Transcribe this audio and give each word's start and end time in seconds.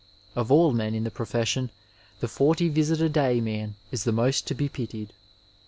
Of 0.35 0.51
all 0.51 0.73
men 0.73 0.95
in 0.95 1.03
the 1.03 1.11
profession 1.11 1.69
the 2.21 2.27
forty 2.27 2.69
visit 2.69 3.01
a 3.01 3.07
day 3.07 3.39
man 3.39 3.75
is 3.91 4.03
the 4.03 4.11
most 4.11 4.47
to 4.47 4.55
be 4.55 4.67
pitied. 4.67 5.13